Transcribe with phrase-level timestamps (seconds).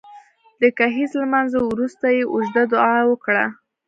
[0.61, 3.45] د ګهیځ لمانځه وروسته يې اوږده دعا وکړه